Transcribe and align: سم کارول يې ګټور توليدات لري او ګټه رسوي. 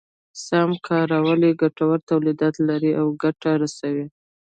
سم 0.45 0.69
کارول 0.87 1.39
يې 1.47 1.51
ګټور 1.61 1.97
توليدات 2.09 2.55
لري 2.69 2.91
او 3.01 3.05
ګټه 3.23 3.51
رسوي. 3.61 4.05